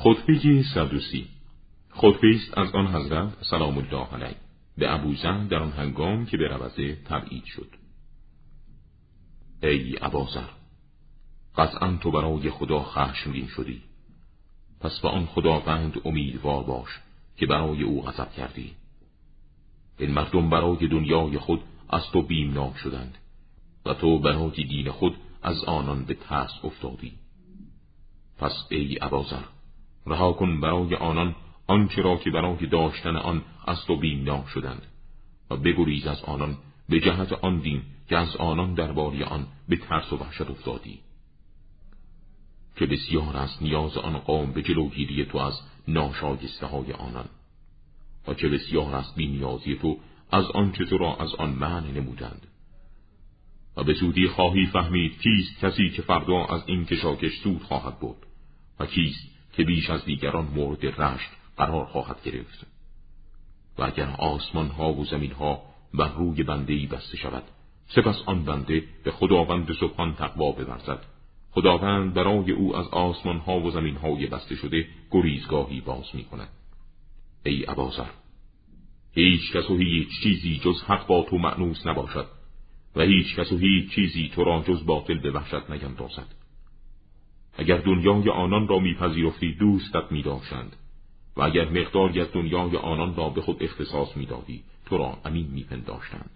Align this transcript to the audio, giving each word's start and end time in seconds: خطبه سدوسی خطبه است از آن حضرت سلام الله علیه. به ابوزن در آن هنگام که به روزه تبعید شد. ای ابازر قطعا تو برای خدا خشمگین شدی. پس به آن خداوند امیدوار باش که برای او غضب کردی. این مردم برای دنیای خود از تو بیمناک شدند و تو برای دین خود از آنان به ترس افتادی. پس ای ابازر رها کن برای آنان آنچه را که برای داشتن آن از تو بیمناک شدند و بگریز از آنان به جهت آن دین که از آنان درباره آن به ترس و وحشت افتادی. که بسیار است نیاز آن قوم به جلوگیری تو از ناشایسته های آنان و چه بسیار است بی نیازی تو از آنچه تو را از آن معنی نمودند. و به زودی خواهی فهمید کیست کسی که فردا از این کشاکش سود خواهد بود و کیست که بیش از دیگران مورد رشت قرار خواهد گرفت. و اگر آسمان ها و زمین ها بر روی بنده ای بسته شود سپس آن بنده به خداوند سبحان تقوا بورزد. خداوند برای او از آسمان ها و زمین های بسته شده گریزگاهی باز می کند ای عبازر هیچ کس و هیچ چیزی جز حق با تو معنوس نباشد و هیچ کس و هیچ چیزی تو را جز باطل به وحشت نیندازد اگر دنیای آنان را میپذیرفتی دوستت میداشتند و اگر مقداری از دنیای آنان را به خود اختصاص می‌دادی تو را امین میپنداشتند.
خطبه 0.00 0.62
سدوسی 0.74 1.28
خطبه 1.90 2.34
است 2.34 2.58
از 2.58 2.74
آن 2.74 2.86
حضرت 2.86 3.32
سلام 3.50 3.78
الله 3.78 4.06
علیه. 4.14 4.36
به 4.76 4.94
ابوزن 4.94 5.46
در 5.46 5.58
آن 5.58 5.72
هنگام 5.72 6.26
که 6.26 6.36
به 6.36 6.48
روزه 6.48 6.94
تبعید 6.94 7.44
شد. 7.44 7.68
ای 9.62 9.96
ابازر 10.00 10.48
قطعا 11.56 11.96
تو 11.96 12.10
برای 12.10 12.50
خدا 12.50 12.82
خشمگین 12.82 13.46
شدی. 13.46 13.82
پس 14.80 15.00
به 15.00 15.08
آن 15.08 15.26
خداوند 15.26 16.00
امیدوار 16.04 16.64
باش 16.64 16.88
که 17.36 17.46
برای 17.46 17.82
او 17.82 18.02
غضب 18.02 18.32
کردی. 18.32 18.74
این 19.98 20.10
مردم 20.10 20.50
برای 20.50 20.88
دنیای 20.88 21.38
خود 21.38 21.60
از 21.88 22.02
تو 22.12 22.22
بیمناک 22.22 22.76
شدند 22.76 23.18
و 23.84 23.94
تو 23.94 24.18
برای 24.18 24.64
دین 24.64 24.90
خود 24.90 25.16
از 25.42 25.64
آنان 25.64 26.04
به 26.04 26.14
ترس 26.14 26.52
افتادی. 26.64 27.12
پس 28.38 28.66
ای 28.70 28.98
ابازر 29.02 29.57
رها 30.10 30.32
کن 30.32 30.60
برای 30.60 30.94
آنان 30.94 31.34
آنچه 31.66 32.02
را 32.02 32.16
که 32.16 32.30
برای 32.30 32.66
داشتن 32.66 33.16
آن 33.16 33.42
از 33.66 33.84
تو 33.84 33.96
بیمناک 33.96 34.48
شدند 34.48 34.86
و 35.50 35.56
بگریز 35.56 36.06
از 36.06 36.24
آنان 36.24 36.56
به 36.88 37.00
جهت 37.00 37.32
آن 37.32 37.58
دین 37.58 37.82
که 38.08 38.16
از 38.16 38.36
آنان 38.36 38.74
درباره 38.74 39.24
آن 39.24 39.46
به 39.68 39.76
ترس 39.76 40.12
و 40.12 40.16
وحشت 40.16 40.50
افتادی. 40.50 40.98
که 42.76 42.86
بسیار 42.86 43.36
است 43.36 43.62
نیاز 43.62 43.96
آن 43.96 44.18
قوم 44.18 44.52
به 44.52 44.62
جلوگیری 44.62 45.24
تو 45.24 45.38
از 45.38 45.60
ناشایسته 45.88 46.66
های 46.66 46.92
آنان 46.92 47.28
و 48.28 48.34
چه 48.34 48.48
بسیار 48.48 48.94
است 48.94 49.16
بی 49.16 49.26
نیازی 49.26 49.74
تو 49.74 49.98
از 50.30 50.44
آنچه 50.44 50.84
تو 50.84 50.98
را 50.98 51.16
از 51.16 51.34
آن 51.34 51.50
معنی 51.50 51.92
نمودند. 51.92 52.46
و 53.76 53.84
به 53.84 53.94
زودی 53.94 54.28
خواهی 54.28 54.66
فهمید 54.66 55.20
کیست 55.20 55.58
کسی 55.60 55.90
که 55.90 56.02
فردا 56.02 56.44
از 56.44 56.62
این 56.66 56.84
کشاکش 56.84 57.38
سود 57.42 57.62
خواهد 57.62 57.98
بود 57.98 58.16
و 58.80 58.86
کیست 58.86 59.37
که 59.58 59.64
بیش 59.64 59.90
از 59.90 60.04
دیگران 60.04 60.44
مورد 60.44 60.86
رشت 60.86 61.30
قرار 61.56 61.84
خواهد 61.84 62.22
گرفت. 62.22 62.66
و 63.78 63.82
اگر 63.82 64.08
آسمان 64.18 64.68
ها 64.68 64.92
و 64.92 65.04
زمین 65.04 65.32
ها 65.32 65.62
بر 65.94 66.08
روی 66.08 66.42
بنده 66.42 66.72
ای 66.72 66.86
بسته 66.86 67.16
شود 67.16 67.42
سپس 67.88 68.22
آن 68.26 68.44
بنده 68.44 68.84
به 69.04 69.10
خداوند 69.10 69.72
سبحان 69.80 70.14
تقوا 70.14 70.52
بورزد. 70.52 71.04
خداوند 71.50 72.14
برای 72.14 72.52
او 72.52 72.76
از 72.76 72.88
آسمان 72.88 73.38
ها 73.38 73.60
و 73.60 73.70
زمین 73.70 73.96
های 73.96 74.26
بسته 74.26 74.54
شده 74.54 74.86
گریزگاهی 75.10 75.80
باز 75.80 76.04
می 76.14 76.24
کند 76.24 76.48
ای 77.44 77.62
عبازر 77.62 78.10
هیچ 79.12 79.52
کس 79.52 79.70
و 79.70 79.76
هیچ 79.76 80.08
چیزی 80.22 80.60
جز 80.64 80.82
حق 80.82 81.06
با 81.06 81.26
تو 81.30 81.38
معنوس 81.38 81.86
نباشد 81.86 82.26
و 82.96 83.02
هیچ 83.02 83.36
کس 83.36 83.52
و 83.52 83.58
هیچ 83.58 83.94
چیزی 83.94 84.30
تو 84.34 84.44
را 84.44 84.64
جز 84.68 84.86
باطل 84.86 85.18
به 85.18 85.30
وحشت 85.30 85.70
نیندازد 85.70 86.34
اگر 87.58 87.78
دنیای 87.78 88.30
آنان 88.30 88.68
را 88.68 88.78
میپذیرفتی 88.78 89.52
دوستت 89.52 90.12
میداشتند 90.12 90.76
و 91.36 91.42
اگر 91.42 91.68
مقداری 91.68 92.20
از 92.20 92.32
دنیای 92.32 92.76
آنان 92.76 93.16
را 93.16 93.28
به 93.28 93.40
خود 93.40 93.62
اختصاص 93.62 94.16
می‌دادی 94.16 94.62
تو 94.86 94.98
را 94.98 95.18
امین 95.24 95.46
میپنداشتند. 95.46 96.30